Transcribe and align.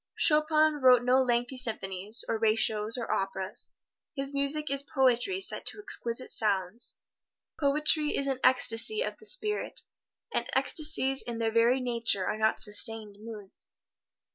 Chopin 0.15 0.81
wrote 0.81 1.03
no 1.03 1.21
lengthy 1.21 1.57
symphonies, 1.57 2.25
oratorios 2.27 2.97
or 2.97 3.11
operas. 3.11 3.69
His 4.15 4.33
music 4.33 4.71
is 4.71 4.81
poetry 4.81 5.39
set 5.39 5.63
to 5.67 5.77
exquisite 5.79 6.31
sounds. 6.31 6.97
Poetry 7.59 8.17
is 8.17 8.25
an 8.25 8.39
ecstasy 8.43 9.03
of 9.03 9.19
the 9.19 9.27
spirit, 9.27 9.81
and 10.33 10.49
ecstasies 10.55 11.21
in 11.21 11.37
their 11.37 11.51
very 11.51 11.79
nature 11.79 12.25
are 12.25 12.39
not 12.39 12.59
sustained 12.59 13.17
moods. 13.19 13.69